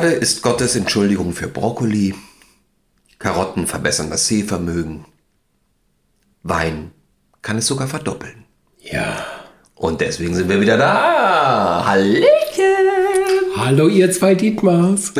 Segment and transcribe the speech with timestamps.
[0.00, 2.14] Schokolade ist Gottes Entschuldigung für Brokkoli.
[3.18, 5.04] Karotten verbessern das Sehvermögen.
[6.42, 6.92] Wein
[7.42, 8.46] kann es sogar verdoppeln.
[8.80, 9.22] Ja.
[9.74, 11.84] Und deswegen sind wir wieder da.
[11.84, 12.24] Hallöchen.
[13.56, 15.12] Hallo, ihr zwei Dietmars.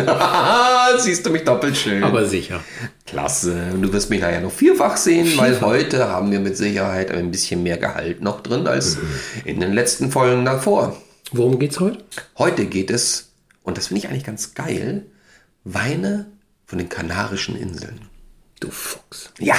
[0.98, 2.02] Siehst du mich doppelt schön.
[2.02, 2.60] Aber sicher.
[3.04, 3.72] Klasse.
[3.74, 7.30] Und du wirst mich nachher noch vierfach sehen, weil heute haben wir mit Sicherheit ein
[7.30, 8.96] bisschen mehr Gehalt noch drin als
[9.44, 10.96] in den letzten Folgen davor.
[11.32, 11.98] Worum geht's heute?
[12.38, 13.29] Heute geht es,
[13.70, 15.06] und das finde ich eigentlich ganz geil,
[15.62, 16.26] Weine
[16.66, 18.00] von den Kanarischen Inseln.
[18.58, 19.30] Du Fuchs.
[19.38, 19.54] Ja.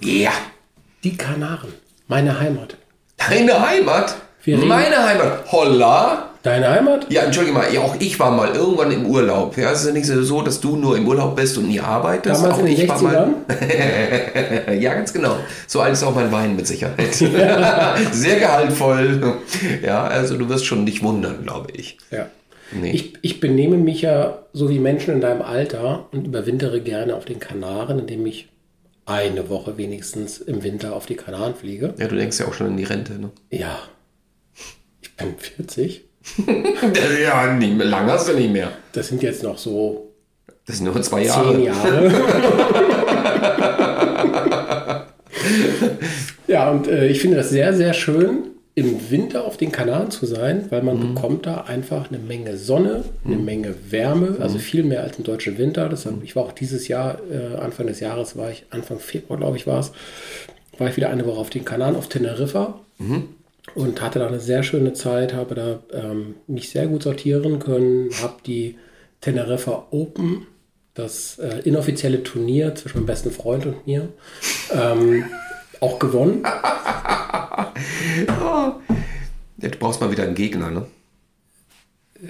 [0.00, 0.32] Ja.
[1.04, 1.74] Die Kanaren.
[2.08, 2.78] Meine Heimat.
[3.18, 4.16] Deine Heimat?
[4.46, 5.52] Meine Heimat.
[5.52, 6.30] Holla.
[6.42, 7.10] Deine Heimat?
[7.10, 9.58] Ja, entschuldige mal, ja, auch ich war mal irgendwann im Urlaub.
[9.58, 12.42] Ja, es ist ja nicht so, dass du nur im Urlaub bist und nie arbeitest.
[12.42, 13.34] Damals auch in den ich war mal.
[13.50, 14.72] 60ern?
[14.80, 15.36] Ja, ganz genau.
[15.66, 17.12] So alt ist auch mein Wein mit Sicherheit.
[18.12, 19.40] Sehr gehaltvoll.
[19.84, 21.98] Ja, also du wirst schon nicht wundern, glaube ich.
[22.10, 22.26] Ja.
[22.72, 22.90] Nee.
[22.90, 27.24] Ich, ich benehme mich ja so wie Menschen in deinem Alter und überwintere gerne auf
[27.24, 28.48] den Kanaren, indem ich
[29.04, 31.94] eine Woche wenigstens im Winter auf die Kanaren fliege.
[31.96, 33.30] Ja, du denkst ja auch schon an die Rente, ne?
[33.50, 33.78] Ja.
[35.00, 36.04] Ich bin 40.
[37.22, 38.72] Ja, nicht mehr, lang hast du nicht mehr.
[38.92, 40.12] Das sind jetzt noch so
[40.66, 42.08] Das sind nur zwei zehn Jahre.
[42.08, 42.96] Jahre.
[46.48, 50.26] ja, und äh, ich finde das sehr, sehr schön, im Winter auf den Kanaren zu
[50.26, 55.02] sein, weil man bekommt da einfach eine Menge Sonne, eine Menge Wärme, also viel mehr
[55.02, 55.88] als im deutschen Winter.
[55.88, 59.56] Deshalb, ich war auch dieses Jahr, äh, Anfang des Jahres war ich, Anfang Februar, glaube
[59.56, 59.92] ich, war es,
[60.76, 62.78] war ich wieder eine Woche auf den Kanaren, auf Teneriffa.
[63.74, 68.10] Und hatte da eine sehr schöne Zeit, habe da ähm, mich sehr gut sortieren können,
[68.20, 68.76] habe die
[69.22, 70.46] Teneriffa Open,
[70.92, 74.10] das äh, inoffizielle Turnier zwischen meinem besten Freund und mir,
[74.70, 75.24] ähm,
[75.86, 76.42] auch gewonnen.
[79.58, 80.86] Ja, du brauchst mal wieder einen Gegner, ne?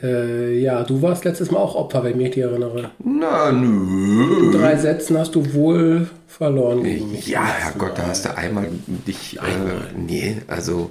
[0.03, 2.91] Äh, ja, du warst letztes Mal auch Opfer, wenn ich mich dich erinnere.
[3.05, 4.47] Na, nö.
[4.47, 7.27] In drei Sätzen hast du wohl verloren gegen mich.
[7.29, 8.67] Ja, Herrgott, da hast du einmal
[9.07, 9.39] dich.
[9.39, 10.91] Äh, nee, also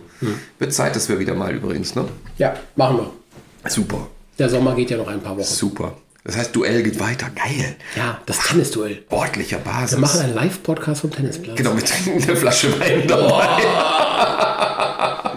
[0.59, 2.06] wird Zeit, dass wir wieder mal übrigens, ne?
[2.38, 3.70] Ja, machen wir.
[3.70, 5.44] Super, Der Sommer geht ja noch ein paar Wochen.
[5.46, 5.94] super.
[6.25, 7.28] Das heißt, Duell geht weiter.
[7.36, 7.75] Geil.
[7.96, 8.96] Ja, das Tennisduell.
[9.06, 9.91] Sportlicher Basis.
[9.91, 11.56] Wir machen einen Live-Podcast vom Tennisplatz.
[11.56, 11.86] Genau, mit
[12.28, 13.47] einer Flasche Wein dabei.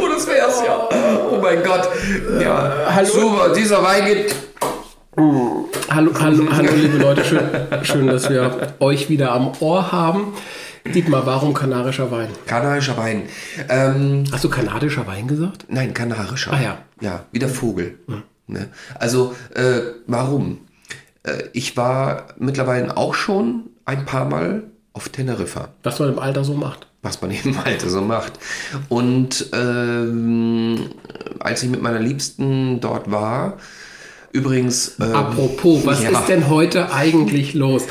[0.00, 0.88] oh, das wär's ja.
[1.30, 1.86] Oh mein Gott.
[2.40, 3.06] Ja, hallo.
[3.06, 3.52] super.
[3.54, 4.34] Dieser Wein geht.
[5.14, 7.42] Hallo, hallo, hallo liebe Leute, schön,
[7.82, 10.32] schön, dass wir euch wieder am Ohr haben.
[10.86, 12.28] Dietmar, warum kanarischer Wein?
[12.46, 13.24] Kanarischer Wein.
[13.68, 15.66] Ähm, Hast du kanadischer Wein gesagt?
[15.68, 16.54] nein, kanarischer.
[16.54, 16.78] Ah, ja.
[17.02, 17.98] Ja, wie der Vogel.
[18.52, 18.68] Ne?
[18.98, 20.58] Also, äh, warum?
[21.22, 25.68] Äh, ich war mittlerweile auch schon ein paar Mal auf Teneriffa.
[25.82, 26.86] Was man im Alter so macht.
[27.02, 28.32] was man eben halt so macht.
[28.88, 30.90] Und ähm,
[31.38, 33.58] als ich mit meiner Liebsten dort war,
[34.32, 34.96] übrigens.
[35.00, 36.10] Ähm, Apropos, was ja.
[36.10, 37.84] ist denn heute eigentlich los?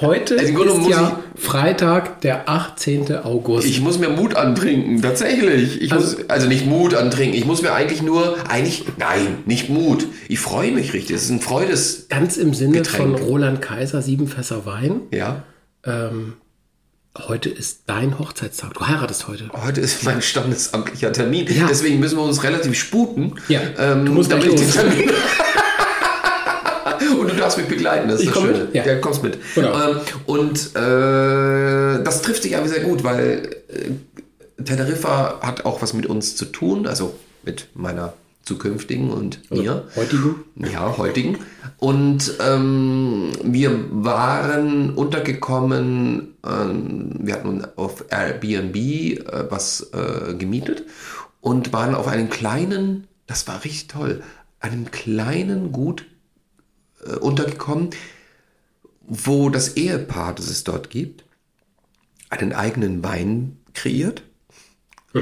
[0.00, 3.16] Heute Also ist ja Freitag, der 18.
[3.24, 3.66] August.
[3.66, 5.80] Ich muss mir Mut antrinken, tatsächlich.
[5.80, 9.68] Ich Also- muss, also nicht Mut antrinken, ich muss mir eigentlich nur, eigentlich, nein, nicht
[9.70, 10.06] Mut.
[10.28, 11.16] Ich freue mich richtig.
[11.16, 13.18] Es ist ein Freudes, Ganz im Sinne Getränk.
[13.18, 15.00] von Roland Kaiser, sieben Fässer Wein.
[15.10, 15.44] ja.
[15.84, 16.34] Ähm,
[17.28, 18.74] heute ist dein Hochzeitstag.
[18.74, 19.48] Du heiratest heute.
[19.64, 21.46] Heute ist mein standesamtlicher Termin.
[21.48, 21.66] Ja.
[21.68, 23.34] Deswegen müssen wir uns relativ sputen.
[23.48, 24.70] Ja, ähm, du musst damit ich den.
[24.70, 25.10] Termin.
[27.18, 28.64] Und du darfst mich begleiten, das ist Ich das komm Schöne.
[28.64, 28.74] mit?
[28.74, 28.86] Ja.
[28.86, 29.38] Ja, kommst mit.
[29.54, 29.90] Genau.
[29.90, 35.92] Ähm, und äh, das trifft sich aber sehr gut, weil äh, Teneriffa hat auch was
[35.92, 37.14] mit uns zu tun, also
[37.44, 39.84] mit meiner zukünftigen und mir.
[39.96, 40.36] Heutigen?
[40.54, 41.38] Ja, heutigen.
[41.78, 49.20] Und ähm, wir waren untergekommen, ähm, wir hatten auf Airbnb äh,
[49.50, 50.84] was äh, gemietet
[51.40, 54.22] und waren auf einem kleinen, das war richtig toll,
[54.60, 56.06] einem kleinen Gut
[57.08, 57.90] äh, untergekommen,
[59.02, 61.24] wo das Ehepaar, das es dort gibt,
[62.28, 64.22] einen eigenen Wein kreiert,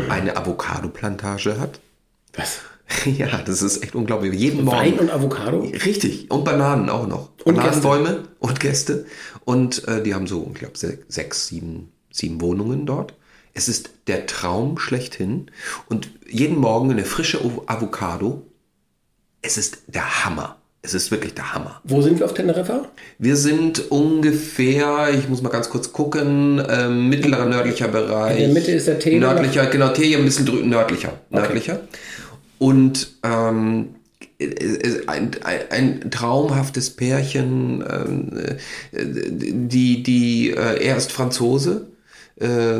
[0.08, 1.80] eine Avocado-Plantage hat.
[2.34, 2.60] Was?
[3.06, 4.34] Ja, das ist echt unglaublich.
[4.34, 4.78] Jeden Morgen.
[4.78, 5.60] Wein und Avocado?
[5.60, 6.30] Richtig.
[6.30, 7.30] Und Bananen auch noch.
[7.44, 9.06] Und Bananenbäume und Gäste.
[9.44, 10.76] Und äh, die haben so, ich glaube,
[11.08, 13.14] sechs, sieben, sieben Wohnungen dort.
[13.54, 15.50] Es ist der Traum schlechthin.
[15.88, 18.46] Und jeden Morgen eine frische Avocado.
[19.42, 20.58] Es ist der Hammer.
[20.84, 21.80] Es ist wirklich der Hammer.
[21.84, 22.84] Wo sind wir auf Teneriffa?
[23.18, 28.36] Wir sind ungefähr, ich muss mal ganz kurz gucken, ähm, mittlerer nördlicher Bereich.
[28.36, 31.14] In der Mitte ist der Tee, Nördlicher, genau, Tee ein bisschen nördlicher.
[31.30, 31.80] Nördlicher.
[32.58, 33.94] Und ähm,
[34.38, 38.32] äh, ein, ein, ein traumhaftes Pärchen, ähm,
[38.92, 41.86] äh, die, die, äh, er ist Franzose,
[42.40, 42.78] äh,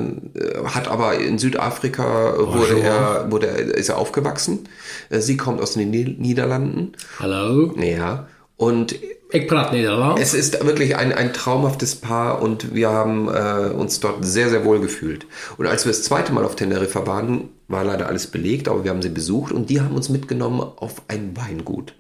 [0.65, 4.69] hat aber in Südafrika wurde er, wurde er, ist er aufgewachsen.
[5.11, 6.93] Äh, Sie kommt aus den Ni- Niederlanden.
[7.21, 7.73] Hallo?
[7.79, 8.27] Ja.
[8.57, 8.95] Und
[9.31, 10.19] Eckbratnederland.
[10.21, 14.65] es ist wirklich ein, ein traumhaftes Paar und wir haben äh, uns dort sehr, sehr
[14.65, 15.27] wohl gefühlt.
[15.57, 18.91] Und als wir das zweite Mal auf Teneriffa waren, war leider alles belegt, aber wir
[18.93, 21.95] haben sie besucht und die haben uns mitgenommen auf ein Weingut.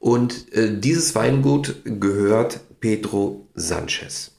[0.00, 4.32] Und äh, dieses Weingut gehört Pedro Sanchez.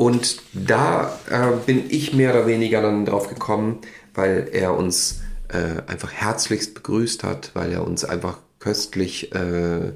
[0.00, 3.80] Und da äh, bin ich mehr oder weniger dann drauf gekommen,
[4.14, 9.92] weil er uns äh, einfach herzlichst begrüßt hat, weil er uns einfach köstlich äh,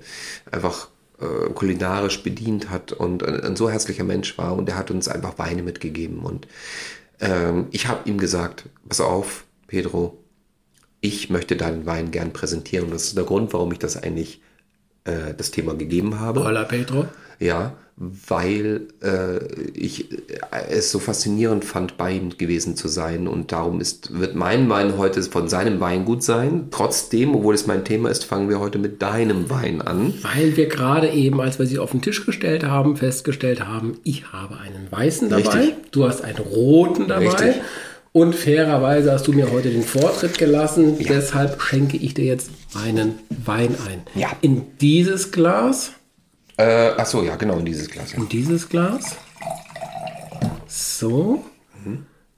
[0.52, 0.88] einfach
[1.22, 5.38] äh, kulinarisch bedient hat und ein, so herzlicher Mensch war und er hat uns einfach
[5.38, 6.48] Weine mitgegeben und
[7.20, 10.18] ähm, ich habe ihm gesagt, pass auf, Pedro,
[11.00, 14.42] ich möchte deinen Wein gern präsentieren und das ist der Grund, warum ich das eigentlich
[15.04, 16.44] äh, das Thema gegeben habe.
[16.44, 17.06] Hola Pedro.
[17.38, 20.08] Ja, weil äh, ich
[20.68, 23.28] es so faszinierend fand, bei ihm gewesen zu sein.
[23.28, 26.68] Und darum ist, wird mein Wein heute von seinem Wein gut sein.
[26.72, 30.12] Trotzdem, obwohl es mein Thema ist, fangen wir heute mit deinem Wein an.
[30.22, 34.32] Weil wir gerade eben, als wir sie auf den Tisch gestellt haben, festgestellt haben, ich
[34.32, 35.74] habe einen weißen dabei, Richtig.
[35.92, 37.28] du hast einen roten dabei.
[37.28, 37.62] Richtig.
[38.10, 40.98] Und fairerweise hast du mir heute den Vortritt gelassen.
[40.98, 44.02] Deshalb schenke ich dir jetzt meinen Wein ein.
[44.14, 44.28] Ja.
[44.40, 45.92] In dieses Glas.
[46.56, 48.12] Äh, ach so, ja, genau, in dieses Glas.
[48.12, 48.18] Ja.
[48.18, 49.16] In dieses Glas.
[50.66, 51.44] So.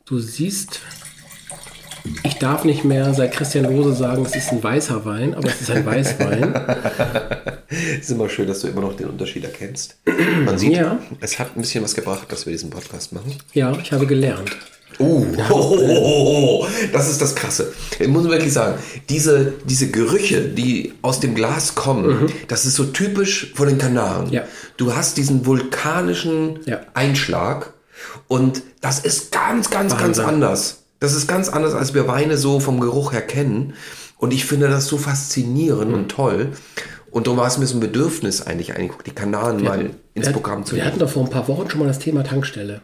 [0.04, 0.80] Du siehst,
[2.22, 5.62] ich darf nicht mehr seit Christian Lose sagen, es ist ein weißer Wein, aber es
[5.62, 6.54] ist ein Weißwein.
[8.00, 9.96] ist immer schön, dass du immer noch den Unterschied erkennst.
[10.44, 10.98] Man sieht, Ja.
[11.20, 13.34] es hat ein bisschen was gebracht, dass wir diesen Podcast machen.
[13.52, 14.56] Ja, ich habe gelernt.
[14.98, 17.72] Uh, oh, oh, oh, oh, das ist das Krasse.
[17.98, 18.78] Ich muss wirklich sagen,
[19.10, 24.28] diese, diese Gerüche, die aus dem Glas kommen, das ist so typisch von den Kanaren.
[24.28, 24.32] Mhm.
[24.32, 24.42] Ja.
[24.78, 26.80] Du hast diesen vulkanischen Ja.
[26.94, 27.72] Einschlag
[28.28, 30.24] und das ist ganz, ganz, ganz Wahnsinn.
[30.24, 30.82] anders.
[31.00, 33.74] Das ist ganz anders, als wir Weine so vom Geruch her kennen.
[34.18, 35.94] Und ich finde das so faszinierend Mhm.
[35.94, 36.48] und toll.
[37.10, 40.32] Und darum war es mir so ein Bedürfnis eigentlich, eigentlich die Kanaren mal ins Wir-
[40.32, 40.92] Programm zu Wir nehmen.
[40.92, 42.80] hatten doch vor ein paar Wochen schon mal das Thema Tankstelle.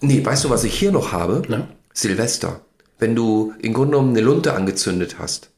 [0.00, 1.42] Nee, weißt du, was ich hier noch habe?
[1.48, 1.68] Na?
[1.92, 2.60] Silvester.
[2.98, 5.50] Wenn du im Grunde genommen eine Lunte angezündet hast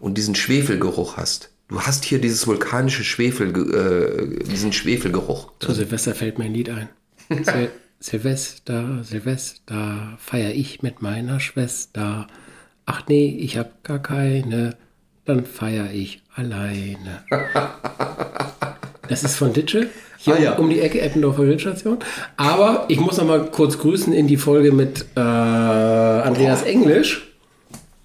[0.00, 1.50] und diesen Schwefelgeruch hast.
[1.68, 5.52] Du hast hier dieses vulkanische Schwefel, äh, diesen Schwefelgeruch.
[5.60, 6.88] Zu Silvester fällt mir ein Lied ein.
[7.44, 12.26] Sil Silvester, Silvester, feier ich mit meiner Schwester.
[12.84, 14.76] Ach nee, ich hab gar keine,
[15.24, 17.24] dann feier ich alleine.
[19.08, 20.52] Das ist von Ditsche, hier Ah, ja.
[20.56, 21.98] um die Ecke Eppendorfer Wildstation.
[22.36, 27.30] Aber ich muss noch mal kurz grüßen in die Folge mit äh, Andreas Englisch.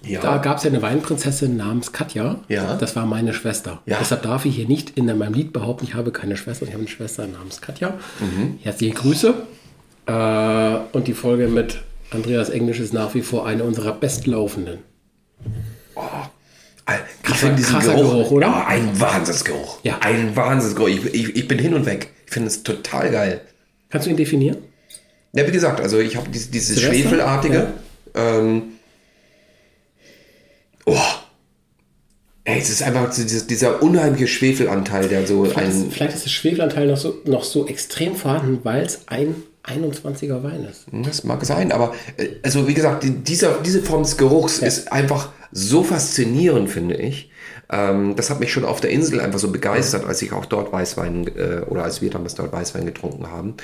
[0.03, 0.21] Ja.
[0.21, 2.39] Da gab es ja eine Weinprinzessin namens Katja.
[2.47, 2.75] Ja.
[2.77, 3.81] Das war meine Schwester.
[3.85, 3.97] Ja.
[3.99, 6.63] Deshalb darf ich hier nicht in meinem Lied behaupten, ich habe keine Schwester.
[6.65, 7.95] Ich habe eine Schwester namens Katja.
[8.19, 8.59] Mhm.
[8.61, 9.33] Herzliche Grüße.
[10.05, 11.79] Äh, und die Folge mit
[12.11, 14.79] Andreas Englisch ist nach wie vor eine unserer bestlaufenden.
[15.45, 16.01] Ich
[17.35, 18.47] finde diesen krasser Geruch, Geruch, oder?
[18.47, 19.79] Ja, ein Wahnsinnsgeruch.
[19.83, 19.99] Ja.
[20.01, 20.89] Ein Wahnsinnsgeruch.
[20.89, 22.09] Ich, ich, ich bin hin und weg.
[22.25, 23.41] Ich finde es total geil.
[23.89, 24.57] Kannst du ihn definieren?
[25.33, 26.81] Ja, wie gesagt, also ich habe dieses, dieses?
[26.81, 27.73] Schwefelartige.
[28.15, 28.63] Ähm,
[30.85, 30.97] oh.
[32.45, 35.91] Ey, es ist einfach dieser, dieser unheimliche Schwefelanteil, der so Vielleicht ist, ein.
[35.91, 40.65] vielleicht ist der Schwefelanteil noch so, noch so extrem vorhanden, weil es ein 21er Wein
[40.65, 40.85] ist.
[40.91, 44.91] Das mag sein, aber äh, also wie gesagt, die, dieser, diese Form des Geruchs ist
[44.91, 47.31] einfach so faszinierend, finde ich.
[47.71, 50.71] Ähm, das hat mich schon auf der Insel einfach so begeistert, als ich auch dort
[50.71, 53.55] Weißwein äh, oder als wir damals dort Weißwein getrunken haben.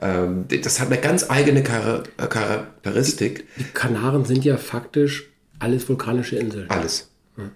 [0.00, 3.46] Ähm, das hat eine ganz eigene Char äh, Charakteristik.
[3.58, 6.68] Die Kanaren sind ja faktisch alles vulkanische Inseln.
[6.70, 7.10] Alles.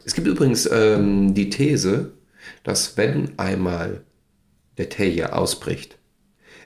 [0.04, 2.12] Es gibt übrigens ähm, die These,
[2.64, 4.02] dass wenn einmal
[4.76, 5.98] der Teje ausbricht,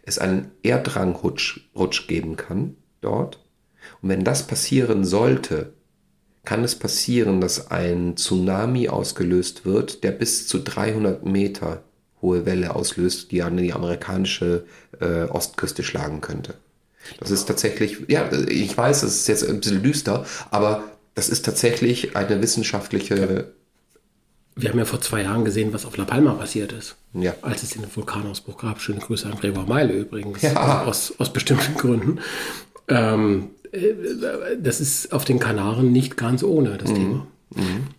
[0.04, 3.44] es einen Erdrangrutsch Rutsch geben kann dort.
[4.00, 5.74] Und wenn das passieren sollte,
[6.44, 11.82] kann es passieren, dass ein Tsunami ausgelöst wird, der bis zu 300 Meter
[12.20, 14.64] hohe Welle auslöst, die an die amerikanische
[15.00, 16.54] äh, Ostküste schlagen könnte.
[17.18, 20.84] Das ist tatsächlich, ja, ich weiß, es ist jetzt ein bisschen düster, aber
[21.14, 23.52] das ist tatsächlich eine wissenschaftliche,
[24.54, 26.96] Wir haben ja vor zwei Jahren gesehen, was auf La Palma passiert ist.
[27.12, 27.34] Ja.
[27.42, 28.80] Als es den Vulkanausbruch gab.
[28.80, 30.42] Schöne Grüße an Gregor Meile übrigens.
[30.42, 30.84] Ja.
[30.84, 32.20] Aus, aus bestimmten Gründen.
[32.88, 33.61] Ähm, äh,
[34.58, 37.26] das ist auf den Kanaren nicht ganz ohne das Thema.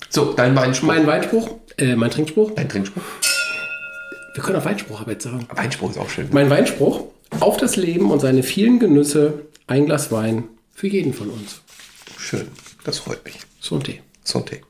[0.10, 0.88] so, dein Weinspruch.
[0.88, 2.52] Mein Weinspruch, äh, mein Trinkspruch.
[2.52, 3.02] Dein Trinkspruch?
[4.36, 5.48] Wir können auch Weinspruch aber jetzt sagen.
[5.54, 6.28] Weinspruch ist auch schön.
[6.32, 7.06] Mein Weinspruch,
[7.40, 11.62] auf das Leben und seine vielen Genüsse, ein Glas Wein für jeden von uns.
[12.18, 12.48] Schön.
[12.84, 13.40] Das freut mich.
[13.60, 14.02] So ein Tee.
[14.26, 14.62] Santé.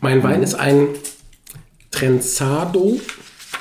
[0.00, 0.88] Mein Wein ist ein
[1.90, 3.00] Trenzado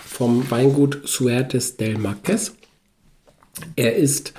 [0.05, 2.55] vom Weingut Suertes del Marques.
[3.75, 4.33] Er ist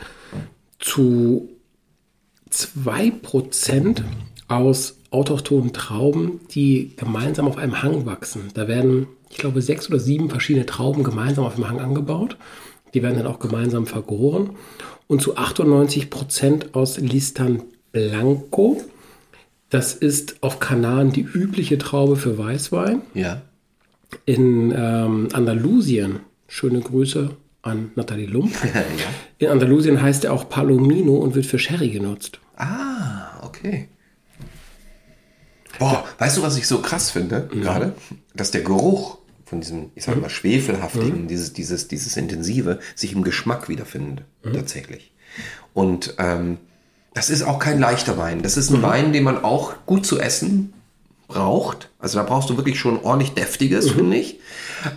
[0.78, 1.48] zu
[2.52, 4.02] 2%
[4.46, 8.50] aus autochthonen Trauben, die gemeinsam auf einem Hang wachsen.
[8.54, 12.36] Da werden, ich glaube, sechs oder sieben verschiedene Trauben gemeinsam auf dem Hang angebaut.
[12.94, 14.50] Die werden dann auch gemeinsam vergoren.
[15.08, 18.82] Und zu 98% aus Listan Blanco.
[19.70, 23.02] Das ist auf Kanaren die übliche Traube für Weißwein.
[23.14, 23.42] Ja.
[24.24, 27.30] In ähm, Andalusien, schöne Grüße
[27.62, 28.52] an Nathalie Lump.
[28.74, 28.82] ja.
[29.38, 32.40] In Andalusien heißt er auch Palomino und wird für Sherry genutzt.
[32.56, 33.88] Ah, okay.
[35.78, 37.92] Boah, weißt du, was ich so krass finde gerade?
[38.34, 43.22] Dass der Geruch von diesem, ich sag mal, schwefelhaftigen, dieses, dieses, dieses intensive, sich im
[43.22, 45.12] Geschmack wiederfindet, tatsächlich.
[45.72, 46.58] Und ähm,
[47.14, 48.42] das ist auch kein leichter Wein.
[48.42, 50.72] Das ist ein Wein, den man auch gut zu essen
[51.26, 51.90] braucht.
[51.98, 54.40] Also da brauchst du wirklich schon ordentlich deftiges, finde ich,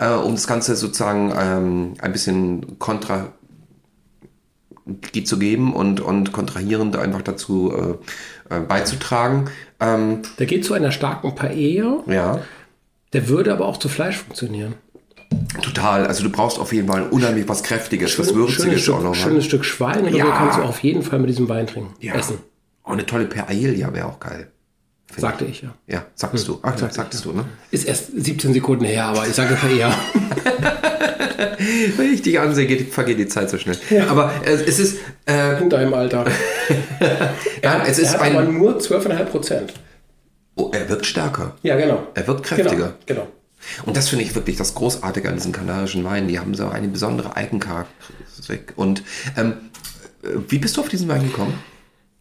[0.00, 3.28] äh, um das Ganze sozusagen ähm, ein bisschen kontra
[5.24, 7.98] zu geben und, und kontrahierend einfach dazu
[8.50, 9.44] äh, äh, beizutragen.
[9.78, 12.02] Ähm, Der geht zu einer starken Paella.
[12.06, 12.40] ja,
[13.12, 14.74] Der würde aber auch zu Fleisch funktionieren.
[15.62, 16.06] Total.
[16.06, 19.14] Also du brauchst auf jeden Fall unheimlich was Kräftiges, was schönes, Würziges auch Stück, noch.
[19.14, 20.30] schönes Stück Schwein oder Ja.
[20.36, 21.94] kannst du auf jeden Fall mit diesem Wein trinken.
[22.00, 22.14] ja.
[22.14, 22.38] Essen,
[22.84, 24.48] Auch eine tolle Paella wäre auch geil.
[25.16, 25.74] sagte ich ja.
[25.86, 26.58] Ja, sagtest du.
[26.62, 27.44] Ach, sagte sagtest du, ne?
[27.70, 29.94] Ist erst 17 Sekunden her, aber ich sage Paella.
[31.96, 33.76] Wenn ich dich ansehe, geht, vergeht die Zeit so schnell.
[34.08, 36.24] Aber äh, es ist, äh, In deinem Alter.
[37.62, 39.72] ja, es er ist hat aber ein, nur 12,5 Prozent.
[40.56, 41.54] oh, er wirkt stärker.
[41.62, 42.06] Ja, genau.
[42.14, 42.70] Er wirkt kräftiger.
[42.70, 43.26] Genau, genau.
[43.84, 46.28] Und das finde ich wirklich das Großartige an diesen kanarischen Weinen.
[46.28, 48.72] Die haben so eine besondere Eigencharakteristik.
[48.76, 49.02] Und
[49.36, 49.54] ähm,
[50.22, 51.54] äh, wie bist du auf diesen Wein gekommen?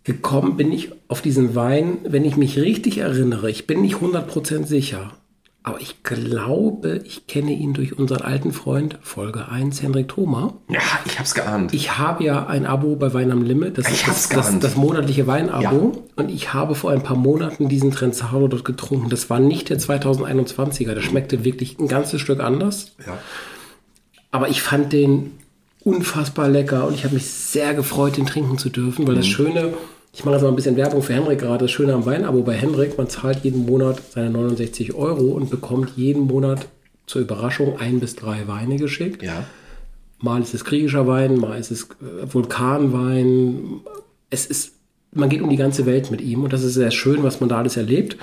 [0.03, 3.51] Gekommen bin ich auf diesen Wein, wenn ich mich richtig erinnere.
[3.51, 5.13] Ich bin nicht 100% sicher.
[5.63, 10.55] Aber ich glaube, ich kenne ihn durch unseren alten Freund, Folge 1, Henrik Thoma.
[10.69, 11.71] Ja, ich hab's geahnt.
[11.73, 13.77] Ich habe ja ein Abo bei Wein am Limit.
[13.77, 14.63] Das Ich ist hab's das, das, geahnt.
[14.63, 15.61] das monatliche Weinabo.
[15.95, 16.01] Ja.
[16.15, 19.09] Und ich habe vor ein paar Monaten diesen Trenzado dort getrunken.
[19.09, 20.95] Das war nicht der 2021er.
[20.95, 22.93] Der schmeckte wirklich ein ganzes Stück anders.
[23.05, 23.17] ja.
[24.31, 25.33] Aber ich fand den
[25.83, 29.29] unfassbar lecker und ich habe mich sehr gefreut, den trinken zu dürfen, weil das Mhm.
[29.31, 29.73] Schöne,
[30.13, 32.53] ich mache jetzt mal ein bisschen Werbung für Henrik gerade, das Schöne am Weinabo bei
[32.53, 36.67] Henrik, man zahlt jeden Monat seine 69 Euro und bekommt jeden Monat
[37.05, 39.23] zur Überraschung ein bis drei Weine geschickt.
[39.23, 39.45] Ja.
[40.19, 43.81] Mal ist es griechischer Wein, mal ist es äh, Vulkanwein.
[44.29, 44.73] Es ist,
[45.13, 47.49] man geht um die ganze Welt mit ihm und das ist sehr schön, was man
[47.49, 48.17] da alles erlebt.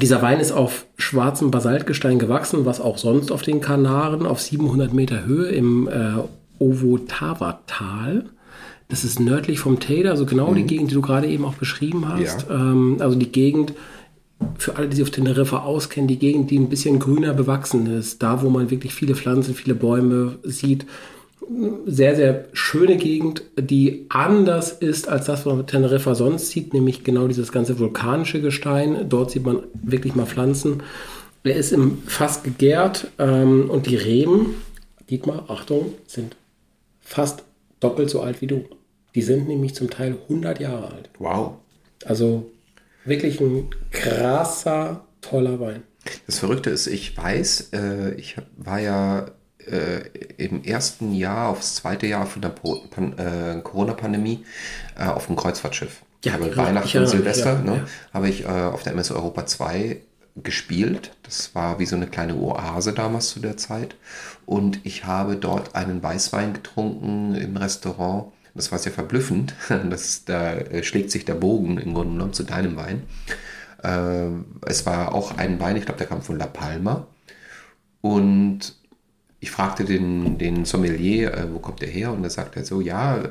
[0.00, 4.92] Dieser Wein ist auf schwarzem Basaltgestein gewachsen, was auch sonst auf den Kanaren auf 700
[4.92, 6.14] Meter Höhe im äh,
[6.58, 8.24] Ovotava-Tal.
[8.88, 12.08] Das ist nördlich vom Teide, also genau die Gegend, die du gerade eben auch beschrieben
[12.08, 12.46] hast.
[12.50, 13.74] Ähm, also die Gegend,
[14.58, 18.22] für alle, die sich auf Teneriffa auskennen, die Gegend, die ein bisschen grüner bewachsen ist.
[18.22, 20.86] Da, wo man wirklich viele Pflanzen, viele Bäume sieht.
[21.86, 26.74] Sehr, sehr schöne Gegend, die anders ist als das, was man mit Teneriffa sonst sieht,
[26.74, 29.08] nämlich genau dieses ganze vulkanische Gestein.
[29.08, 30.82] Dort sieht man wirklich mal Pflanzen.
[31.44, 34.56] Er ist im Fass gegärt ähm, und die Reben,
[35.08, 36.36] Dietmar, Achtung, sind
[37.00, 37.44] fast
[37.80, 38.64] doppelt so alt wie du.
[39.14, 41.10] Die sind nämlich zum Teil 100 Jahre alt.
[41.18, 41.54] Wow.
[42.04, 42.50] Also
[43.04, 45.82] wirklich ein krasser, toller Wein.
[46.26, 49.26] Das Verrückte ist, ich weiß, äh, ich war ja
[49.66, 50.02] äh,
[50.36, 54.44] im ersten Jahr aufs zweite Jahr von der äh, Corona-Pandemie
[54.98, 56.02] äh, auf dem Kreuzfahrtschiff.
[56.24, 57.86] Ja, habe Weihnachten und Silvester, ja, ne, ja.
[58.12, 60.00] habe ich äh, auf der MS Europa 2
[60.42, 61.16] gespielt.
[61.22, 63.96] Das war wie so eine kleine Oase damals zu der Zeit.
[64.44, 68.32] Und ich habe dort einen Weißwein getrunken im Restaurant.
[68.54, 69.54] Das war sehr verblüffend.
[69.90, 73.02] Das, da äh, schlägt sich der Bogen im Grunde genommen zu deinem Wein.
[73.82, 74.28] Äh,
[74.66, 77.06] es war auch ein Wein, ich glaube, der kam von La Palma.
[78.00, 78.76] Und
[79.40, 82.12] ich fragte den, den Sommelier, äh, wo kommt der her?
[82.12, 83.22] Und er sagte so, ja,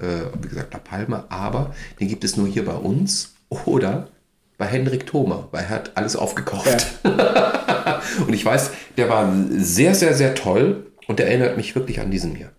[0.41, 4.09] wie gesagt, La Palma, aber den gibt es nur hier bei uns oder
[4.57, 6.87] bei Hendrik Thoma, weil er hat alles aufgekauft.
[8.27, 12.11] und ich weiß, der war sehr, sehr, sehr toll und der erinnert mich wirklich an
[12.11, 12.51] diesen hier.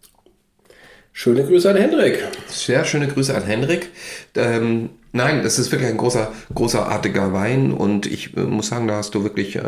[1.12, 2.22] Schöne Grüße an Hendrik.
[2.46, 3.88] Sehr schöne Grüße an Henrik.
[4.34, 8.96] Ähm, nein, das ist wirklich ein großer, großartiger Wein und ich äh, muss sagen, da
[8.96, 9.62] hast du wirklich äh,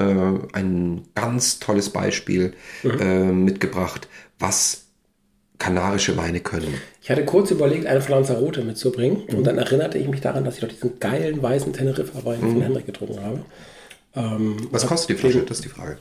[0.52, 2.52] ein ganz tolles Beispiel
[2.84, 4.08] äh, mitgebracht,
[4.38, 4.87] was
[5.58, 6.74] kanarische Weine können.
[7.02, 10.54] Ich hatte kurz überlegt, eine von Lanzarote mitzubringen und dann erinnerte ich mich daran, dass
[10.54, 13.40] ich doch diesen geilen weißen Teneriffa-Wein von Hendrik getrunken habe.
[14.14, 15.42] Ähm, Was kostet die Flasche?
[15.42, 15.98] Das ist die Frage.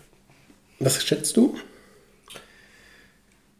[0.79, 1.55] was schätzt du?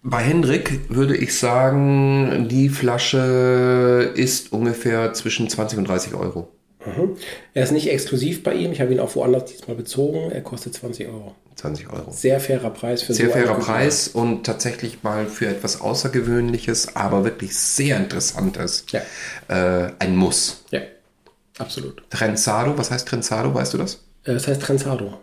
[0.04, 6.48] Bei Hendrik würde ich sagen, die Flasche ist ungefähr zwischen 20 und 30 Euro.
[6.86, 7.18] Mhm.
[7.54, 8.72] Er ist nicht exklusiv bei ihm.
[8.72, 10.32] Ich habe ihn auch woanders diesmal bezogen.
[10.32, 11.36] Er kostet 20 Euro.
[11.56, 12.12] 20 Euro.
[12.12, 17.24] Sehr fairer Preis für Sehr so fairer Preis und tatsächlich mal für etwas Außergewöhnliches, aber
[17.24, 18.86] wirklich sehr Interessantes.
[18.92, 19.02] Ja.
[19.48, 20.64] Äh, ein Muss.
[20.70, 20.82] Ja,
[21.58, 22.04] absolut.
[22.12, 23.96] Trenzado, was heißt Trenzado, weißt du das?
[24.24, 25.20] Äh, das heißt Trenzado.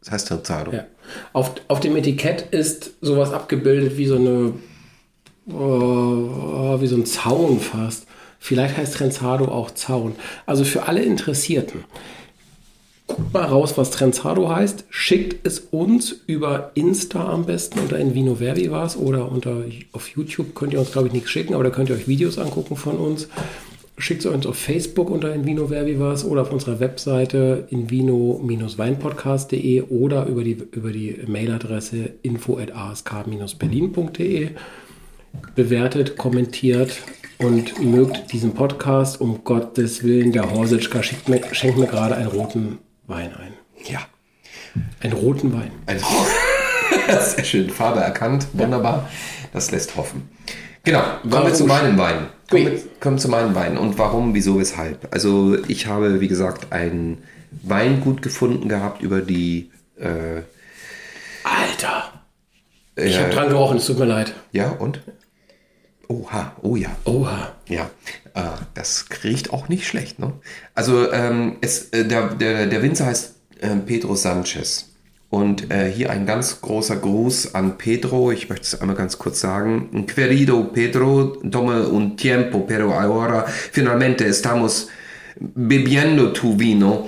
[0.00, 0.72] Das heißt Trenzado.
[0.72, 0.86] Ja.
[1.32, 4.54] Auf, auf dem Etikett ist sowas abgebildet wie so eine,
[5.48, 8.06] oh, wie so ein Zaun fast.
[8.40, 10.16] Vielleicht heißt Trenzado auch Zaun.
[10.46, 11.84] Also für alle Interessierten.
[13.06, 14.86] Guckt mal raus, was Trenzado heißt.
[14.88, 20.08] Schickt es uns über Insta am besten unter Invino Verbi war es oder unter auf
[20.08, 22.76] YouTube könnt ihr uns glaube ich nichts schicken, aber da könnt ihr euch Videos angucken
[22.76, 23.28] von uns.
[23.98, 29.82] Schickt es uns auf Facebook unter Invino Verbi war es oder auf unserer Webseite invino-weinpodcast.de
[29.82, 34.50] oder über die, über die Mailadresse info.ask-berlin.de.
[35.54, 36.96] Bewertet, kommentiert
[37.40, 39.20] und mögt diesen Podcast.
[39.20, 43.54] Um Gottes Willen, der Horsitschka schenkt mir, schenkt mir gerade einen roten Wein ein.
[43.84, 44.00] Ja.
[45.00, 45.72] Einen roten Wein.
[45.86, 45.98] Ein
[47.20, 47.70] Sehr schön.
[47.70, 48.46] Farbe erkannt.
[48.52, 49.08] Wunderbar.
[49.52, 50.28] Das lässt hoffen.
[50.84, 51.02] Genau.
[51.28, 52.28] Kommen wir zu meinem Wein.
[52.48, 53.78] Kommen wir, kommen zu meinem Wein.
[53.78, 55.08] Und warum, wieso, weshalb?
[55.10, 57.18] Also ich habe, wie gesagt, ein
[57.62, 59.70] Weingut gefunden gehabt über die...
[59.98, 60.42] Äh,
[61.42, 62.12] Alter!
[62.96, 64.34] Ich äh, habe dran gerochen, es tut mir leid.
[64.52, 65.00] Ja, und?
[66.10, 66.90] Oha, oh ja.
[67.04, 67.54] Oha.
[67.68, 67.88] Ja,
[68.34, 68.40] äh,
[68.74, 70.18] das riecht auch nicht schlecht.
[70.18, 70.32] Ne?
[70.74, 74.86] Also ähm, es, äh, der, der, der Winzer heißt äh, Pedro Sanchez.
[75.28, 78.32] Und äh, hier ein ganz großer Gruß an Pedro.
[78.32, 80.04] Ich möchte es einmal ganz kurz sagen.
[80.08, 84.88] Querido Pedro, tome un tiempo, pero ahora finalmente estamos
[85.38, 87.06] bebiendo tu vino.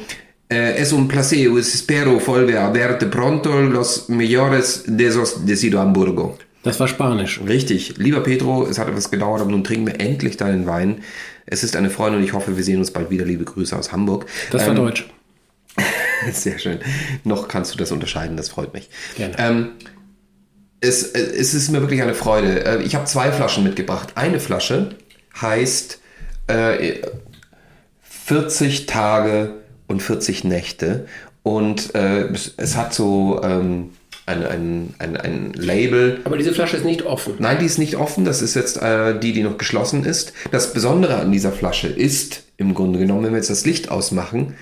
[0.48, 3.60] Eh, es un placer y espero volver a verte pronto.
[3.60, 6.38] Los mejores deseos de Hamburgo.
[6.62, 7.40] Das war Spanisch.
[7.46, 7.96] Richtig.
[7.98, 11.02] Lieber Pedro, es hat etwas gedauert, aber nun trinken wir endlich deinen Wein.
[11.46, 13.24] Es ist eine Freude und ich hoffe, wir sehen uns bald wieder.
[13.24, 14.26] Liebe Grüße aus Hamburg.
[14.50, 15.08] Das war ähm, Deutsch.
[16.32, 16.78] Sehr schön.
[17.24, 18.88] Noch kannst du das unterscheiden, das freut mich.
[19.16, 19.34] Gerne.
[19.38, 19.70] Ähm,
[20.80, 22.64] es, es ist mir wirklich eine Freude.
[22.64, 24.12] Äh, ich habe zwei Flaschen mitgebracht.
[24.16, 24.96] Eine Flasche
[25.40, 26.00] heißt
[26.48, 26.94] äh,
[28.02, 29.54] 40 Tage
[29.86, 31.06] und 40 Nächte.
[31.42, 33.90] Und äh, es, es, hat so ähm,
[34.26, 36.20] ein, ein, ein, ein Label.
[36.24, 37.34] Aber diese Flasche ist nicht offen.
[37.38, 38.24] Nein, die ist nicht offen.
[38.24, 40.32] Das ist jetzt äh, die, die noch geschlossen ist.
[40.50, 44.54] Das Besondere an dieser Flasche ist, im Grunde genommen, wenn wir jetzt das Licht ausmachen,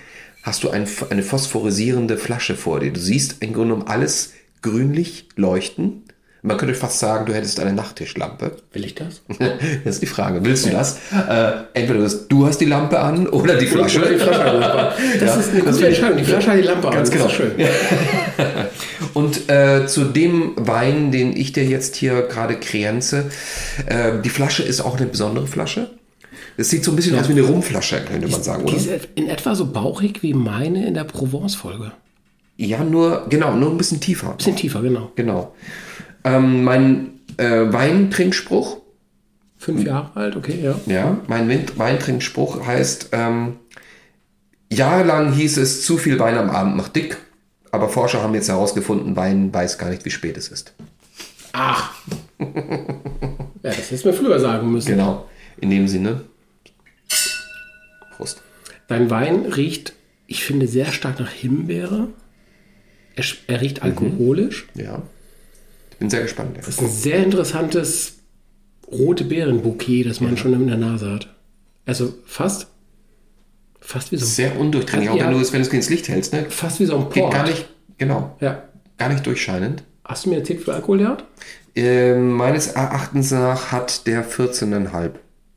[0.43, 2.93] hast du ein, eine phosphorisierende Flasche vor dir.
[2.93, 6.05] Du siehst im Grunde genommen alles grünlich leuchten.
[6.43, 8.57] Man könnte fast sagen, du hättest eine Nachttischlampe.
[8.73, 9.21] Will ich das?
[9.39, 10.43] das ist die Frage.
[10.43, 10.99] Willst du das?
[11.13, 14.01] Äh, entweder du hast die Lampe an oder die Flasche.
[14.01, 16.17] Oder die Flasche das ja, ist eine gute Entscheidung.
[16.17, 17.19] Die Flasche hat die Lampe Ganz an.
[17.19, 17.29] Ganz genau.
[17.29, 17.53] schön.
[19.15, 23.31] Und äh, zu dem Wein, den ich dir jetzt hier gerade kreenze,
[23.87, 25.91] äh, die Flasche ist auch eine besondere Flasche.
[26.57, 27.21] Es sieht so ein bisschen ja.
[27.21, 28.73] aus wie eine Rumflasche, könnte man sagen, oder?
[28.73, 31.93] Die ist in etwa so bauchig wie meine in der Provence-Folge.
[32.57, 34.33] Ja, nur, genau, nur ein bisschen tiefer.
[34.33, 35.13] Ein bisschen tiefer, genau.
[35.17, 35.55] Genau.
[36.25, 38.79] Ähm, mein äh, Weintrinkspruch.
[39.57, 40.75] Fünf Jahre alt, okay, ja.
[40.87, 43.57] Ja, mein Weintrinkspruch heißt, ähm,
[44.71, 47.19] jahrelang hieß es, zu viel Wein am Abend macht dick,
[47.71, 50.75] aber Forscher haben jetzt herausgefunden, Wein weiß gar nicht, wie spät es ist.
[51.53, 51.95] Ach.
[52.39, 52.47] ja,
[53.63, 54.89] das hättest du mir früher sagen müssen.
[54.89, 55.29] Genau,
[55.61, 56.23] in dem Sinne.
[58.17, 58.43] Prost.
[58.89, 59.95] Dein Wein riecht,
[60.27, 62.09] ich finde, sehr stark nach Himbeere.
[63.17, 63.91] Er, er riecht mhm.
[63.91, 64.69] alkoholisch.
[64.75, 64.85] Mhm.
[64.85, 65.03] Ja.
[65.99, 66.57] Bin sehr gespannt.
[66.57, 68.15] Das ist ein sehr interessantes
[68.91, 70.37] rote Beerenbouquet, das man ja.
[70.37, 71.35] schon in der Nase hat.
[71.87, 72.69] Also fast,
[73.91, 76.09] fast wie so ein Sehr undurchdringlich, auch wenn du es, wenn du es ins Licht
[76.09, 76.33] hältst.
[76.33, 76.47] Ne?
[76.49, 77.15] Fast wie so ein Port.
[77.15, 78.37] Geht gar nicht, genau.
[78.41, 78.63] Ja.
[78.99, 79.83] Gar nicht durchscheinend.
[80.05, 81.25] Hast du mir erzählt, wie viel Alkohol der hat?
[81.75, 85.11] Äh, meines Erachtens nach hat der 14,5.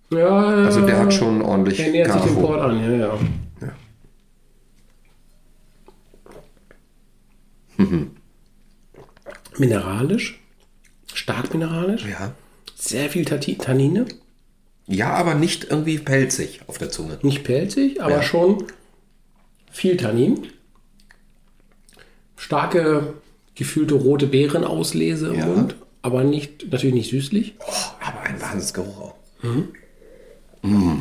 [0.09, 0.65] Ja, ja.
[0.65, 3.19] Also der hat schon ordentlich Der nähert sich dem Port an, ja, ja.
[3.61, 3.71] ja.
[7.85, 8.11] Mhm.
[9.57, 10.39] Mineralisch,
[11.13, 12.05] stark mineralisch.
[12.05, 12.31] Ja.
[12.75, 14.05] Sehr viel Tannine.
[14.87, 17.17] Ja, aber nicht irgendwie pelzig auf der Zunge.
[17.21, 18.23] Nicht pelzig, aber ja.
[18.23, 18.65] schon
[19.71, 20.47] viel Tannin.
[22.35, 23.13] Starke
[23.55, 25.45] gefühlte rote Beerenauslese im ja.
[25.45, 27.55] Mund, aber nicht, natürlich nicht süßlich.
[27.59, 29.15] Oh, aber ein Wahnsinnsgeruch auch.
[29.41, 29.69] Mhm.
[30.61, 30.92] Mm.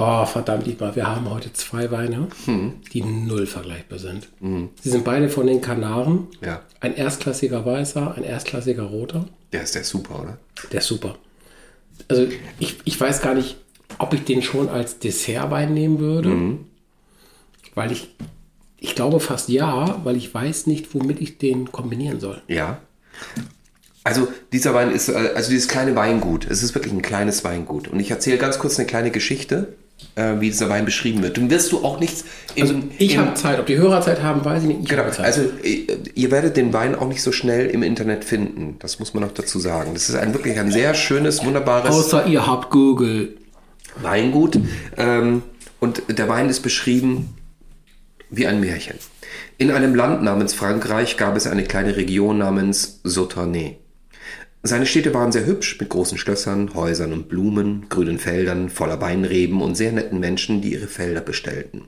[0.00, 2.72] Oh, verdammt, Dietmar, wir haben heute zwei Weine, hm.
[2.94, 4.28] die null vergleichbar sind.
[4.40, 4.70] Hm.
[4.80, 6.28] Sie sind beide von den Kanaren.
[6.40, 6.62] Ja.
[6.80, 9.26] Ein erstklassiger Weißer, ein erstklassiger Roter.
[9.52, 10.38] Der ist der super, oder?
[10.72, 11.16] Der ist super.
[12.08, 13.58] Also ich, ich weiß gar nicht,
[13.98, 16.30] ob ich den schon als Dessertwein nehmen würde.
[16.30, 16.66] Mhm.
[17.74, 18.08] Weil ich,
[18.78, 22.40] ich glaube fast ja, weil ich weiß nicht, womit ich den kombinieren soll.
[22.48, 22.80] Ja.
[24.02, 27.88] Also dieser Wein ist, äh, also dieses kleine Weingut, es ist wirklich ein kleines Weingut.
[27.88, 29.74] Und ich erzähle ganz kurz eine kleine Geschichte,
[30.14, 31.36] äh, wie dieser Wein beschrieben wird.
[31.36, 34.44] Dann wirst du auch nichts im, also ich habe Zeit, ob die Hörer Zeit haben,
[34.44, 34.80] weiß ich nicht.
[34.82, 38.76] Ich genau, also äh, ihr werdet den Wein auch nicht so schnell im Internet finden.
[38.78, 39.94] Das muss man noch dazu sagen.
[39.94, 41.90] Das ist ein wirklich ein sehr schönes, wunderbares.
[41.90, 43.36] Außer ihr habt Google.
[44.02, 44.58] Weingut.
[44.96, 45.42] Ähm,
[45.80, 47.34] und der Wein ist beschrieben
[48.30, 48.96] wie ein Märchen.
[49.58, 53.72] In einem Land namens Frankreich gab es eine kleine Region namens Sauternes.
[54.62, 59.62] Seine Städte waren sehr hübsch mit großen Schlössern, Häusern und Blumen, grünen Feldern voller Weinreben
[59.62, 61.84] und sehr netten Menschen, die ihre Felder bestellten.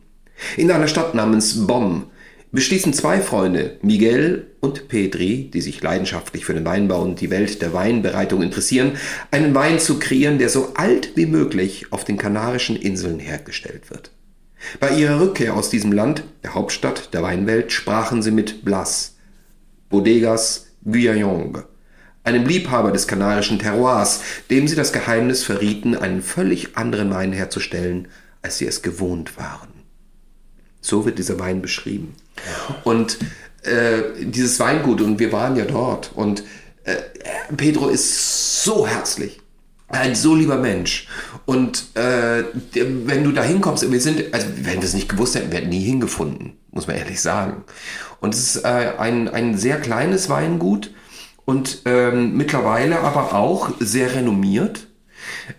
[0.57, 2.05] In einer Stadt namens Bonn
[2.51, 7.61] beschließen zwei Freunde, Miguel und Petri, die sich leidenschaftlich für den Weinbau und die Welt
[7.61, 8.93] der Weinbereitung interessieren,
[9.31, 14.13] einen Wein zu kreieren, der so alt wie möglich auf den Kanarischen Inseln hergestellt wird.
[14.81, 19.17] Bei ihrer Rückkehr aus diesem Land, der Hauptstadt der Weinwelt, sprachen sie mit Blas,
[19.89, 21.65] Bodegas Guillaume,
[22.25, 28.09] einem Liebhaber des kanarischen Terroirs, dem sie das Geheimnis verrieten, einen völlig anderen Wein herzustellen,
[28.43, 29.69] als sie es gewohnt waren.
[30.81, 32.15] So wird dieser Wein beschrieben.
[32.85, 33.19] Und
[33.63, 36.43] äh, dieses Weingut, und wir waren ja dort, und
[36.85, 36.97] äh,
[37.57, 39.41] Pedro ist so herzlich.
[39.89, 41.07] Ein so lieber Mensch.
[41.45, 45.53] Und äh, wenn du da hinkommst, wir sind, also wenn wir es nicht gewusst hätten,
[45.53, 47.65] wir hätten nie hingefunden, muss man ehrlich sagen.
[48.21, 50.93] Und es ist äh, ein, ein sehr kleines Weingut,
[51.45, 54.87] und ähm, mittlerweile aber auch sehr renommiert.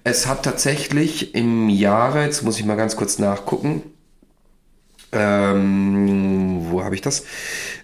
[0.04, 3.84] Es hat tatsächlich im Jahre, jetzt muss ich mal ganz kurz nachgucken,
[5.12, 7.24] ähm, wo habe ich das?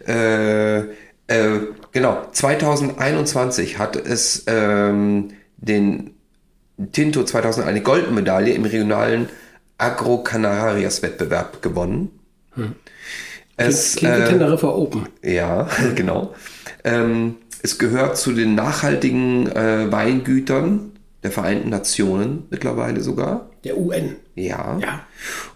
[0.07, 1.59] Äh, äh,
[1.91, 6.15] genau, 2021 hat es ähm, den
[6.91, 9.29] Tinto 2000 eine Goldmedaille im regionalen
[9.77, 12.09] Agro Canarias Wettbewerb gewonnen.
[12.55, 12.75] Hm.
[13.57, 15.09] Es, Klingt äh, Teneriffa Open.
[15.21, 16.33] Ja, genau.
[16.83, 20.91] Ähm, es gehört zu den nachhaltigen äh, Weingütern
[21.23, 23.49] der Vereinten Nationen mittlerweile sogar.
[23.65, 24.15] Der UN.
[24.35, 24.77] Ja.
[24.79, 25.05] ja.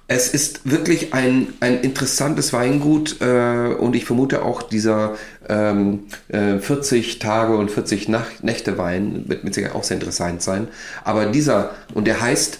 [0.07, 5.15] Es ist wirklich ein, ein interessantes Weingut äh, und ich vermute auch dieser
[5.47, 10.41] ähm, äh, 40 Tage und 40 Nacht, Nächte Wein wird mit Sicherheit auch sehr interessant
[10.41, 10.67] sein.
[11.05, 12.59] Aber dieser, und der heißt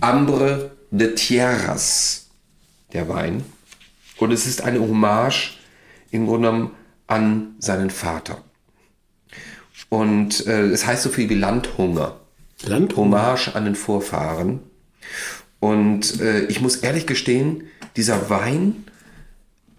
[0.00, 2.26] Ambre de Tierras,
[2.92, 3.44] der Wein.
[4.18, 5.58] Und es ist eine Hommage
[6.10, 6.70] im Grunde genommen
[7.06, 8.42] an seinen Vater.
[9.88, 12.20] Und äh, es heißt so viel wie Landhunger.
[12.64, 13.18] Landhunger.
[13.18, 14.60] Hommage an den Vorfahren.
[15.60, 17.64] Und äh, ich muss ehrlich gestehen,
[17.96, 18.84] dieser Wein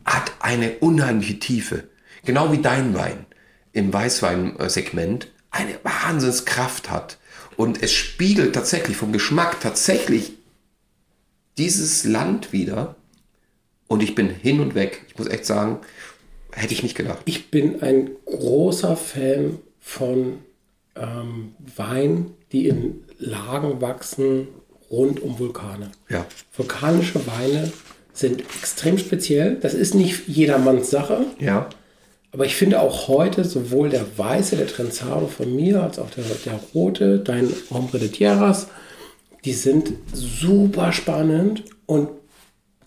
[0.06, 1.84] hat eine unheimliche Tiefe.
[2.24, 3.26] Genau wie dein Wein
[3.74, 7.18] im Weißweinsegment eine Wahnsinnskraft hat.
[7.58, 10.34] Und es spiegelt tatsächlich vom Geschmack tatsächlich
[11.58, 12.96] dieses Land wieder.
[13.88, 15.04] Und ich bin hin und weg.
[15.08, 15.80] Ich muss echt sagen,
[16.52, 17.20] hätte ich nicht gedacht.
[17.26, 20.40] Ich bin ein großer Fan von
[20.96, 24.48] ähm, Wein, die in Lagen wachsen
[24.90, 25.92] rund um Vulkane.
[26.10, 26.26] Ja.
[26.58, 27.72] Vulkanische Weine
[28.12, 29.58] sind extrem speziell.
[29.62, 31.26] Das ist nicht jedermanns Sache.
[31.40, 31.70] Ja.
[32.32, 36.24] Aber ich finde auch heute sowohl der weiße, der Trenzado von mir, als auch der,
[36.46, 38.68] der rote, dein Hombre de Tierras,
[39.46, 42.10] die sind super spannend und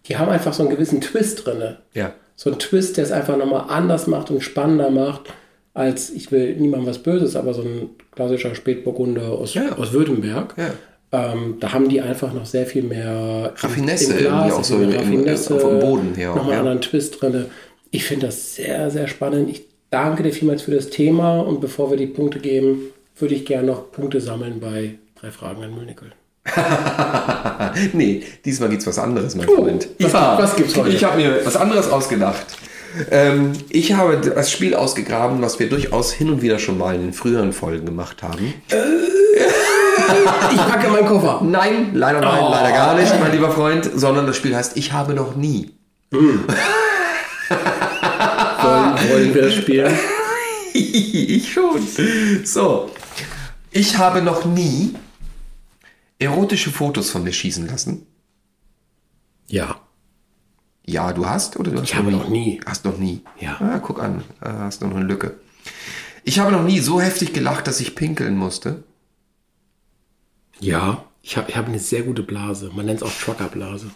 [0.07, 1.77] die haben einfach so einen gewissen Twist drin.
[1.95, 2.13] Ja.
[2.35, 5.33] So ein Twist, der es einfach nochmal anders macht und spannender macht
[5.79, 9.77] als, ich will niemandem was Böses, aber so ein klassischer Spätburgunder aus, ja.
[9.77, 10.55] aus Württemberg.
[10.57, 10.75] Ja.
[11.11, 15.55] Ähm, da haben die einfach noch sehr viel mehr Raffinesse, im Glas, auch so Raffinesse,
[15.55, 16.35] im, vom Boden her.
[16.35, 16.59] Nochmal ja.
[16.59, 17.47] einen anderen Twist drin.
[17.91, 19.49] Ich finde das sehr, sehr spannend.
[19.49, 22.81] Ich danke dir vielmals für das Thema und bevor wir die Punkte geben,
[23.17, 26.13] würde ich gerne noch Punkte sammeln bei drei Fragen an Müllnickel.
[27.93, 29.89] nee, diesmal gibt es was anderes, mein oh, Freund.
[30.01, 30.91] Was, was gibt's heute?
[30.91, 32.47] Ich habe mir was anderes ausgedacht.
[33.11, 37.03] Ähm, ich habe das Spiel ausgegraben, was wir durchaus hin und wieder schon mal in
[37.03, 38.55] den früheren Folgen gemacht haben.
[38.71, 38.77] Äh,
[40.53, 41.41] ich packe meinen Koffer.
[41.45, 42.51] Nein, leider nein, oh.
[42.51, 45.73] leider gar nicht, mein lieber Freund, sondern das Spiel heißt Ich habe noch nie.
[46.11, 46.17] Mm.
[48.63, 49.93] wollen, wollen wir das spielen?
[50.73, 51.87] ich schon.
[52.45, 52.91] So,
[53.71, 54.95] ich habe noch nie
[56.19, 58.07] erotische Fotos von mir schießen lassen.
[59.47, 59.81] Ja.
[60.89, 62.61] Ja, du hast oder du hast Ich habe noch nie.
[62.65, 63.21] Hast noch nie.
[63.39, 63.61] Ja.
[63.61, 65.35] Ah, guck an, hast noch eine Lücke.
[66.25, 68.85] Ich habe noch nie so heftig gelacht, dass ich pinkeln musste.
[70.61, 72.71] Ja, ich habe ich hab eine sehr gute Blase.
[72.75, 73.91] Man nennt es auch Truckerblase.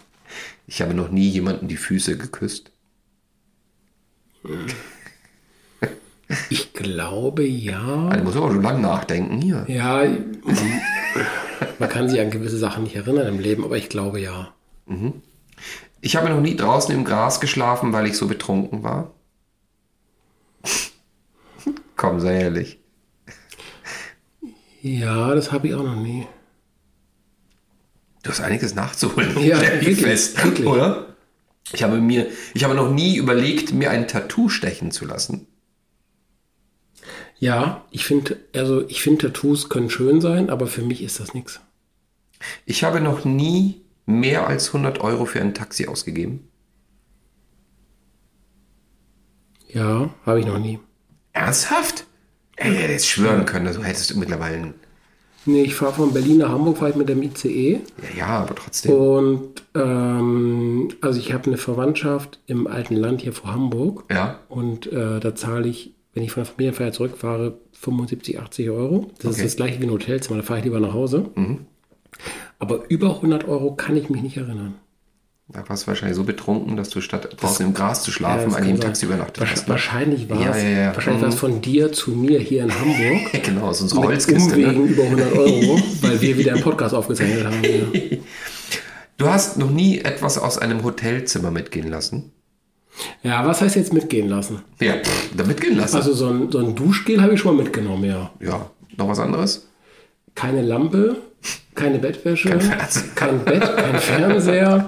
[0.67, 2.71] Ich habe noch nie jemanden die Füße geküsst.
[6.51, 8.07] Ich glaube ja.
[8.09, 9.65] Also muss aber schon lange nachdenken hier.
[9.67, 10.81] Ja, man,
[11.79, 14.53] man, kann sich an gewisse Sachen nicht erinnern im Leben, aber ich glaube ja.
[14.85, 15.23] Mhm.
[16.03, 19.13] Ich habe noch nie draußen im Gras geschlafen, weil ich so betrunken war.
[21.95, 22.77] Komm, sei ehrlich.
[24.81, 26.27] Ja, das habe ich auch noch nie.
[28.21, 29.37] Du hast einiges nachzuholen.
[29.41, 30.67] Ja, wirklich, fest, wirklich.
[30.67, 31.15] oder?
[31.71, 35.47] Ich habe mir, ich habe noch nie überlegt, mir ein Tattoo stechen zu lassen.
[37.39, 41.33] Ja, ich finde, also ich finde Tattoos können schön sein, aber für mich ist das
[41.33, 41.61] nichts.
[42.65, 46.47] Ich habe noch nie mehr als 100 Euro für ein Taxi ausgegeben.
[49.69, 50.79] Ja, habe ich noch nie.
[51.33, 52.05] Ernsthaft?
[52.55, 54.57] Ey, ich hätte jetzt schwören können, so hättest du mittlerweile.
[54.57, 54.73] Ein,
[55.45, 57.73] Nee, ich fahre von Berlin nach Hamburg fahre ich mit dem ICE.
[57.73, 58.93] ja, ja, aber trotzdem.
[58.93, 64.05] Und ähm, also ich habe eine Verwandtschaft im alten Land hier vor Hamburg.
[64.09, 64.39] Ja.
[64.47, 69.11] Und äh, da zahle ich, wenn ich von der Familienfeier zurückfahre, 75, 80 Euro.
[69.17, 69.35] Das Okay.
[69.35, 71.29] ist das gleiche wie ein Hotelzimmer, da fahre ich lieber nach Hause.
[72.63, 74.75] Aber über 100 Euro kann ich mich nicht erinnern.
[75.49, 78.69] Da warst du wahrscheinlich so betrunken, dass du statt draußen im Gras zu schlafen, eigentlich
[78.75, 79.67] im kann Taxi übernachtet Wahrsch- hast.
[79.67, 79.73] ne?
[79.73, 80.95] Wahrscheinlich war Ja, es ja, ja.
[80.95, 83.33] wahrscheinlich war es von dir zu mir hier in Hamburg.
[83.33, 84.53] Ja, genau, aus unserer Holzkiste.
[84.55, 84.89] Umwegen Ne?
[84.91, 87.61] über 100 Euro, weil wir wieder einen Podcast aufgezeichnet haben.
[87.61, 88.17] Ja.
[89.17, 92.31] Du hast noch nie etwas aus einem Hotelzimmer mitgehen lassen?
[93.23, 94.61] ja, was heißt jetzt mitgehen lassen?
[94.79, 95.95] Ja, pff, da mitgehen lassen.
[95.97, 98.31] Also so ein, so ein Duschgel habe ich schon mal mitgenommen, ja.
[98.39, 99.67] ja, noch was anderes?
[100.35, 101.17] Keine Lampe,
[101.75, 102.69] keine Bettwäsche, Kein
[103.15, 104.87] kein Bett, kein Fernseher.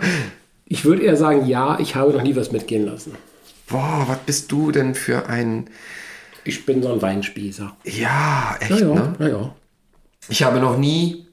[0.65, 3.13] Ich würde eher sagen, ja, ich habe noch nie was mitgehen lassen.
[3.67, 5.69] Boah, was bist du denn für ein...
[6.43, 7.75] Ich bin so ein Weinspießer.
[7.83, 9.15] Ja, echt, Ja, ja, ne?
[9.19, 9.55] ja, ja.
[10.29, 11.27] Ich habe noch nie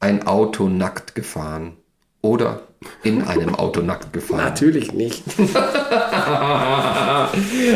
[0.00, 1.76] ein Auto nackt gefahren.
[2.22, 2.62] Oder
[3.02, 4.38] in einem Auto nackt gefahren.
[4.44, 5.22] Natürlich nicht.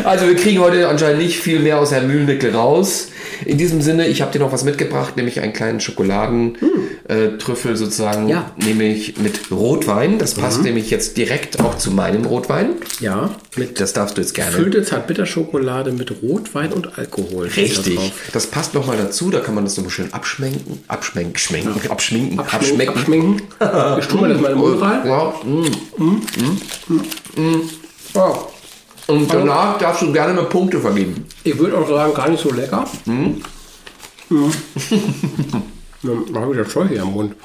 [0.03, 3.09] Also wir kriegen heute anscheinend nicht viel mehr aus Herrn Mühlnickel raus.
[3.45, 8.51] In diesem Sinne, ich habe dir noch was mitgebracht, nämlich einen kleinen Schokoladentrüffel sozusagen, Ja.
[8.57, 10.17] nämlich mit Rotwein.
[10.19, 12.69] Das passt nämlich jetzt direkt auch zu meinem Rotwein.
[12.99, 14.51] Ja, mit Das darfst du jetzt gerne.
[14.51, 17.47] gefüllte Zartbitterschokolade mit Rotwein und Alkohol.
[17.47, 17.99] Richtig.
[18.33, 19.29] Das passt noch mal dazu.
[19.29, 22.89] Da kann man das noch mal schön abschmenken, abschmenken, schmenken, abschminken, Abschmecken.
[22.97, 23.41] Abschmecken.
[23.99, 25.05] Ich tue mal das mal im Mund rein.
[25.07, 25.65] Ja, mm.
[28.13, 28.33] Ja.
[29.07, 31.25] Und danach darfst du gerne mal Punkte vergeben.
[31.43, 32.87] Ich würde auch sagen, gar nicht so lecker.
[33.05, 33.41] Mhm.
[36.01, 37.35] Dann habe ich das Zeug hier im Mund.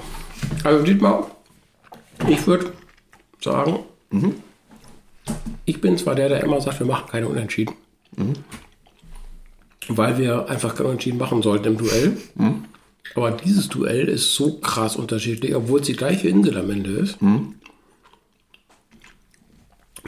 [0.64, 1.30] Also Dietmar,
[2.28, 2.72] ich würde
[3.42, 3.80] sagen,
[5.64, 7.74] ich bin zwar der, der immer sagt, wir machen keine Unentschieden.
[9.88, 12.16] Weil wir einfach kein Unentschieden machen sollten im Duell.
[13.14, 17.18] Aber dieses Duell ist so krass unterschiedlich, obwohl es die gleiche Insel am Ende ist.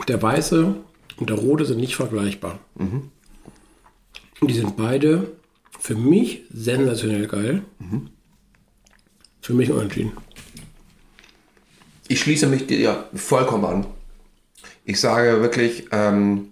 [0.09, 0.77] Der Weiße
[1.23, 2.59] und der Rote sind nicht vergleichbar.
[4.41, 5.31] Und die sind beide
[5.79, 7.63] für mich sensationell geil.
[9.41, 10.11] Für mich unentschieden.
[12.09, 13.87] Ich schließe mich dir vollkommen an.
[14.85, 16.49] Ich sage wirklich ähm,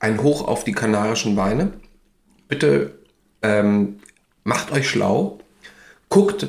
[0.00, 1.74] ein Hoch auf die kanarischen Weine.
[2.48, 2.98] Bitte
[3.42, 4.00] ähm,
[4.42, 5.38] macht euch schlau.
[6.08, 6.48] Guckt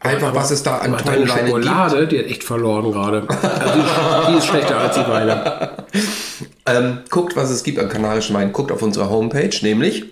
[0.00, 1.64] einfach, was es da an tollen Weinen gibt.
[1.64, 3.28] Schokolade, die hat echt verloren gerade.
[3.28, 5.70] Also die, ist- die ist schlechter als die Weine.
[6.66, 8.52] Ähm, guckt, was es gibt an kanarischen Weinen.
[8.52, 10.04] Guckt auf unserer Homepage, nämlich,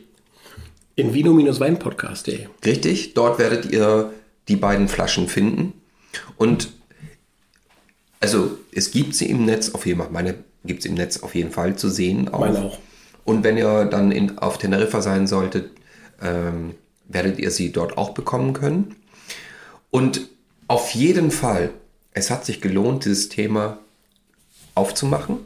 [0.96, 2.46] In vino-weinpodcast.de.
[2.64, 4.10] richtig, dort werdet ihr
[4.48, 5.74] die beiden Flaschen finden.
[6.36, 6.70] Und
[8.20, 10.10] also es gibt sie im Netz auf jeden Fall.
[10.10, 12.28] Meine gibt es im Netz auf jeden Fall zu sehen.
[12.28, 12.40] Auch.
[12.40, 12.78] Meine auch.
[13.24, 15.70] Und wenn ihr dann in, auf Teneriffa sein solltet,
[16.20, 16.74] ähm,
[17.06, 18.96] werdet ihr sie dort auch bekommen können.
[19.90, 20.28] Und
[20.66, 21.70] auf jeden Fall,
[22.12, 23.78] es hat sich gelohnt, dieses Thema
[24.74, 25.38] aufzumachen.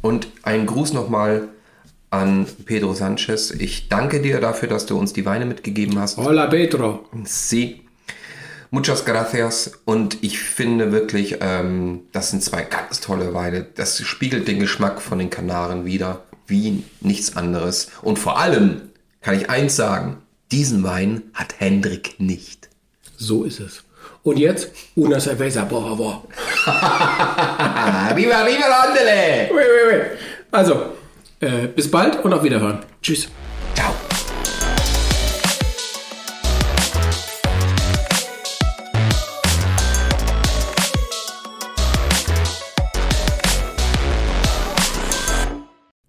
[0.00, 1.48] Und ein Gruß nochmal
[2.10, 3.50] an Pedro Sanchez.
[3.50, 6.16] Ich danke dir dafür, dass du uns die Weine mitgegeben hast.
[6.16, 7.04] Hola Petro.
[7.24, 7.82] Sí.
[8.70, 9.72] Muchas gracias.
[9.84, 13.66] Und ich finde wirklich, ähm, das sind zwei ganz tolle Weine.
[13.74, 17.90] Das spiegelt den Geschmack von den Kanaren wieder, wie nichts anderes.
[18.02, 18.82] Und vor allem
[19.20, 20.18] kann ich eins sagen,
[20.52, 22.67] diesen Wein hat Hendrik nicht.
[23.20, 23.82] So ist es.
[24.22, 26.22] Und jetzt, una cerveza, por favor.
[28.14, 29.50] Viva, viva, Andele!
[29.50, 30.18] Wait, wait, wait.
[30.52, 30.92] Also,
[31.40, 32.78] äh, bis bald und auf Wiederhören.
[33.02, 33.28] Tschüss.
[33.74, 33.92] Ciao.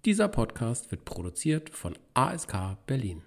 [0.04, 3.22] Dieser Podcast wird produziert von ASK Berlin.